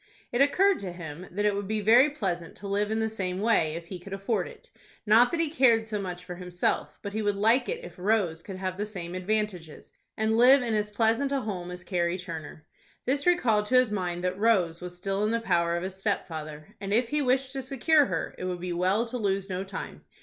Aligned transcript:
It 0.31 0.41
occurred 0.41 0.79
to 0.79 0.91
him 0.91 1.27
that 1.29 1.45
it 1.45 1.53
would 1.53 1.67
be 1.67 1.79
very 1.79 2.09
pleasant 2.09 2.55
to 2.55 2.67
live 2.67 2.89
in 2.89 2.97
the 2.99 3.07
same 3.07 3.39
way 3.39 3.75
if 3.75 3.85
he 3.85 3.99
could 3.99 4.13
afford 4.13 4.47
it; 4.47 4.71
not 5.05 5.29
that 5.29 5.39
he 5.39 5.51
cared 5.51 5.87
so 5.87 6.01
much 6.01 6.25
for 6.25 6.37
himself, 6.37 6.97
but 7.03 7.13
he 7.13 7.21
would 7.21 7.35
like 7.35 7.69
it 7.69 7.85
if 7.85 7.99
Rose 7.99 8.41
could 8.41 8.55
have 8.55 8.77
the 8.79 8.85
same 8.87 9.13
advantages, 9.13 9.91
and 10.17 10.39
live 10.39 10.63
in 10.63 10.73
as 10.73 10.89
pleasant 10.89 11.31
a 11.31 11.41
home 11.41 11.69
as 11.69 11.83
Carrie 11.83 12.17
Turner. 12.17 12.65
This 13.05 13.27
recalled 13.27 13.67
to 13.67 13.75
his 13.75 13.91
mind 13.91 14.23
that 14.23 14.39
Rose 14.39 14.81
was 14.81 14.97
still 14.97 15.23
in 15.23 15.29
the 15.29 15.39
power 15.39 15.77
of 15.77 15.83
his 15.83 15.97
stepfather, 15.99 16.75
and 16.81 16.91
if 16.91 17.09
he 17.09 17.21
wished 17.21 17.53
to 17.53 17.61
secure 17.61 18.05
her 18.07 18.33
it 18.39 18.45
would 18.45 18.59
be 18.59 18.73
well 18.73 19.05
to 19.05 19.19
lose 19.19 19.49
no 19.51 19.63
time. 19.63 20.03